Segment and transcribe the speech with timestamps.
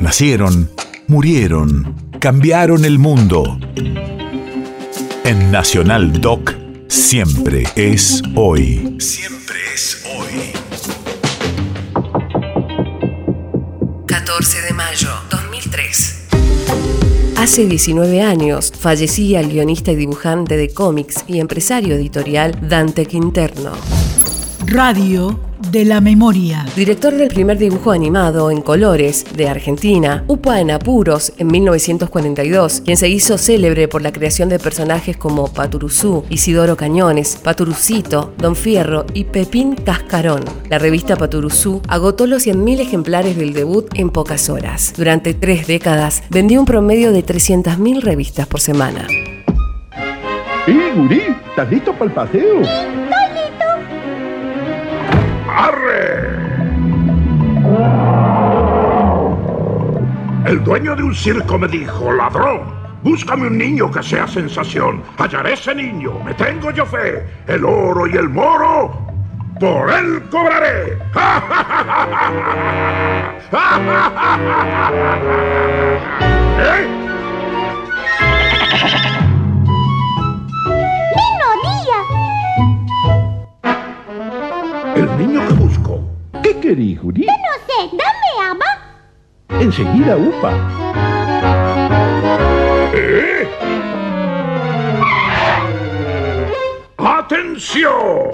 [0.00, 0.70] Nacieron,
[1.08, 3.58] murieron, cambiaron el mundo.
[5.24, 6.54] En Nacional Doc,
[6.88, 8.96] siempre es hoy.
[8.98, 10.52] Siempre es hoy.
[14.06, 16.28] 14 de mayo 2003.
[17.36, 23.72] Hace 19 años fallecía el guionista y dibujante de cómics y empresario editorial Dante Quinterno.
[24.64, 26.64] Radio de la memoria.
[26.74, 32.96] Director del primer dibujo animado en colores de Argentina, Upa en Apuros en 1942, quien
[32.96, 39.06] se hizo célebre por la creación de personajes como Paturuzú, Isidoro Cañones, Paturucito, Don Fierro
[39.14, 40.44] y Pepín Cascarón.
[40.68, 44.94] La revista Paturuzú agotó los 100.000 ejemplares del debut en pocas horas.
[44.96, 49.06] Durante tres décadas vendió un promedio de 300.000 revistas por semana.
[50.66, 51.22] ¡Eh, gurí!
[51.50, 53.19] ¿Estás listo para el paseo?
[55.60, 56.26] ¡Arre!
[60.46, 62.62] El dueño de un circo me dijo, ladrón,
[63.02, 65.02] búscame un niño que sea sensación.
[65.18, 67.26] Hallaré ese niño, me tengo yo fe.
[67.46, 69.06] El oro y el moro,
[69.60, 70.96] por él cobraré.
[73.52, 75.56] ¿Eh?
[86.60, 87.26] ¿Qué querís, gurí?
[87.26, 87.32] No
[87.66, 89.60] sé, dame, ama.
[89.60, 90.52] Enseguida, upa.
[92.92, 93.48] ¿Eh?
[96.98, 98.30] ¡Atención!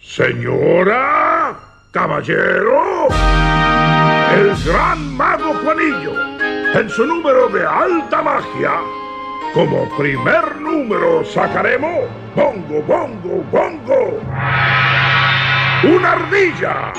[0.00, 1.54] Señora,
[1.90, 3.08] caballero,
[4.34, 6.14] el gran mago Juanillo,
[6.74, 8.72] en su número de alta magia,
[9.52, 14.79] como primer número sacaremos bongo, bongo, bongo.
[15.82, 16.92] ¡Una ardilla!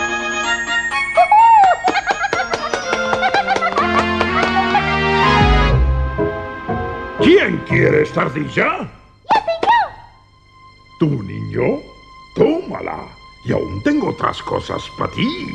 [7.20, 8.90] ¿Quién quiere esta ardilla?
[11.00, 11.80] ¿Tu niño?
[12.36, 13.06] Tómala.
[13.46, 15.52] Y aún tengo otras cosas para ti.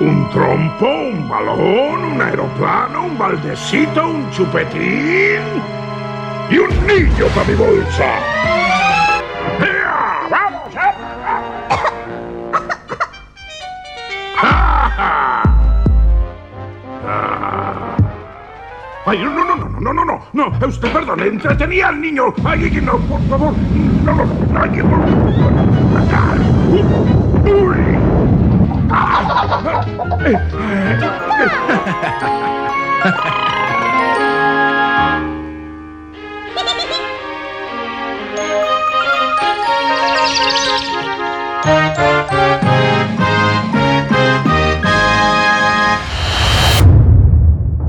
[0.00, 5.42] Un trompo, un balón, un aeroplano, un baldecito, un chupetín
[6.50, 8.65] y un niño para mi bolsa.
[19.08, 22.34] Ay, no, no, no, no, no, no, no, no, usted perdón, entretenía al niño.
[22.44, 23.54] Ay, no, por favor,
[24.04, 24.82] no, no, no, ay,
[27.52, 27.76] uy.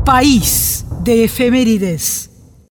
[0.06, 0.77] País
[1.08, 2.27] de efemérides.